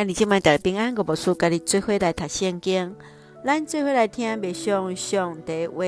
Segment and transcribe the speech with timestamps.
[0.00, 2.96] 今日即摆大家平安，我无事，家己做伙来读圣经，
[3.44, 5.84] 咱做伙来听默想上帝话。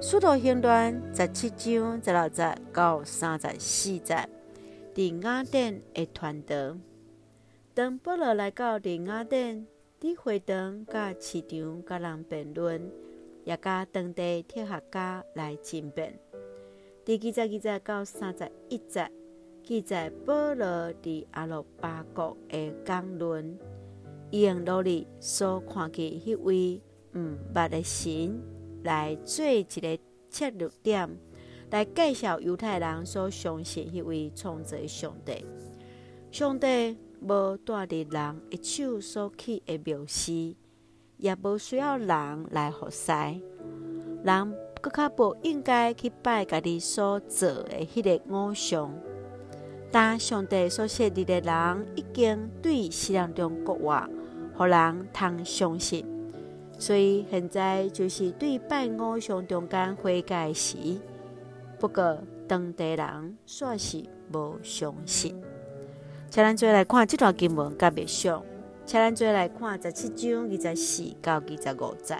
[0.00, 4.28] 使徒行传十七章十六节到三十四节，
[4.94, 6.76] 伫雅典的传道。
[7.74, 9.66] 当保罗来到伫雅典，
[10.00, 12.92] 伫会堂甲市场甲人辩论，
[13.42, 16.16] 也甲当地哲学家来争辩。
[17.04, 19.10] 第二十二节到三十一节。
[19.64, 23.56] 记载保罗伫阿洛巴国的讲论，
[24.30, 26.82] 伊用努力所看见迄位
[27.14, 28.42] 毋捌的神
[28.82, 31.08] 来做一个切入点，
[31.70, 35.44] 来介绍犹太人所相信迄位创造上帝。
[36.32, 40.56] 上帝无住伫人一手所起的庙寺，
[41.18, 43.12] 也无需要人来服侍。
[44.24, 48.92] 人更较无应该去拜家己所做的迄个偶像。
[49.92, 54.08] 但上帝所设立的人已经对世人中国话，
[54.56, 56.06] 互人通相信，
[56.78, 60.78] 所以现在就是对拜偶像中间悔改时，
[61.78, 65.38] 不过当地人煞是无相信。
[66.30, 68.42] 请咱做来看这段经文甲默想，
[68.86, 72.16] 请咱做来看十七章二十四到二十五节。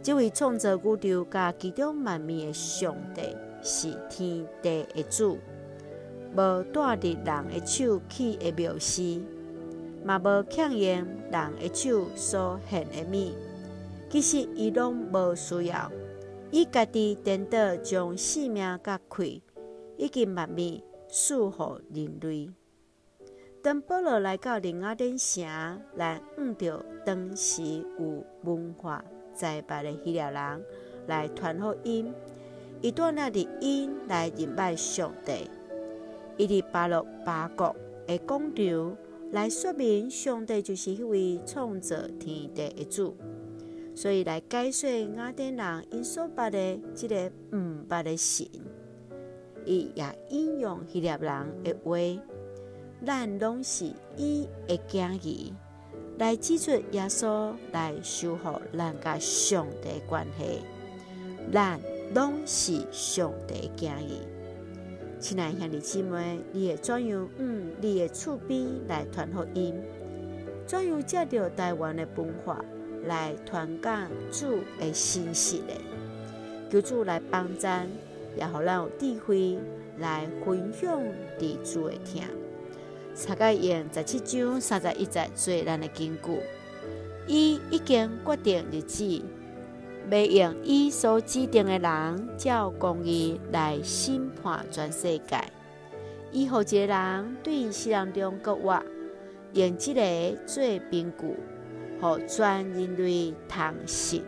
[0.00, 5.38] 这位创造宇宙甲其中万物的上帝是天地的主。
[6.34, 9.20] 无住伫人的手起的庙寺，
[10.04, 13.32] 嘛无强用人的手所献的物。
[14.10, 15.90] 其实伊拢无需要，
[16.50, 19.42] 伊家己颠倒将生命甲气，
[19.96, 22.50] 以及万物赐予人类。
[23.60, 25.44] 当保罗来到雅典城，
[25.96, 27.62] 来遇到当时
[27.98, 30.64] 有文化栽培的希腊人
[31.06, 32.14] 来传福音，
[32.80, 35.50] 伊带领着因来认拜上帝。
[36.38, 37.74] 伊伫巴洛巴国
[38.06, 38.96] 的广场
[39.32, 43.16] 来说明上帝就是迄位创造天地的主，
[43.94, 48.46] 所以来解说雅典人因所捌的这个毋捌的神。
[49.66, 51.98] 伊也引用希腊人的话，
[53.04, 55.52] 咱拢是伊的囝儿，
[56.18, 60.62] 来指出耶稣来修复咱甲上帝的关系。
[61.52, 61.80] 咱
[62.14, 64.37] 拢是上帝的囝儿。
[65.20, 67.28] 亲爱兄弟姊妹，你会怎样用
[67.80, 69.74] 你的厝边来传福音？
[70.64, 72.64] 怎样借着台湾的文化
[73.04, 75.74] 来传讲主的信息呢？
[76.70, 77.88] 求主来帮咱，
[78.36, 79.58] 也互咱有智慧
[79.98, 81.02] 来分享
[81.36, 82.22] 伫主的听。
[83.12, 86.40] 参加用十七章三十一节做咱的根据，
[87.26, 89.20] 伊已经决定日子。
[90.10, 95.38] 要用伊所指定的人，照公义来审判全世界。
[96.32, 98.82] 伊予一个人对世人中国话，
[99.52, 100.00] 用即个
[100.46, 101.26] 做凭据，
[102.00, 104.24] 予全人类通信。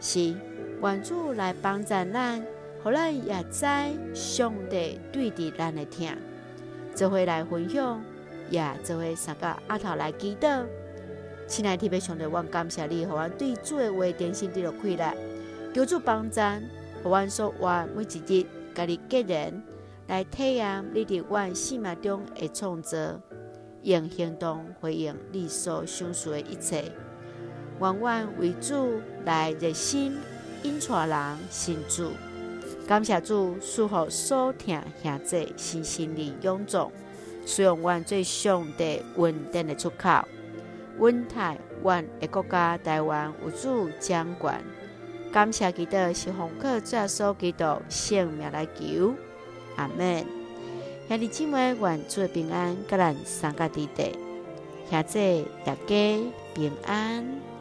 [0.00, 0.34] 是
[0.82, 2.44] 愿主来帮助咱，
[2.82, 3.64] 互咱也知
[4.14, 6.16] 上帝对伫咱的疼，
[6.94, 8.02] 做伙来分享，
[8.50, 10.64] 也做伙三个阿头来祈祷。
[11.46, 15.14] 亲爱的弟兄姊，我感谢你，和我对主的话点心得了快乐，
[15.74, 16.40] 求主帮助，
[17.02, 19.62] 和我说话每一日，家己个人
[20.06, 22.98] 来体验你伫我生命中的创造，
[23.82, 26.90] 用行动回应你所享受的一切，
[27.78, 30.16] 愿我为主来热心
[30.62, 32.10] 引带人信主，
[32.88, 36.90] 感谢主赐福所听兄姊心心灵永壮，
[37.44, 40.26] 使用我最上帝稳定的出口。
[40.98, 44.62] 温台湾的国家台湾有主掌管，
[45.32, 49.14] 感谢基督是奉靠主所基督性命来求，
[49.76, 50.24] 阿门。
[51.08, 54.16] 兄弟姊妹，愿主平安，甲咱三个弟弟，
[54.90, 57.53] 兄姊大家平安。